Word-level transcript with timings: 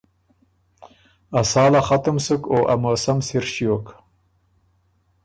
ا 1.39 1.41
ساله 1.51 1.81
ختُم 1.87 2.17
سُک 2.25 2.41
او 2.53 2.59
ا 2.73 2.75
موسم 2.83 3.17
سِر 3.27 3.43
ݭیوک۔ 3.53 3.85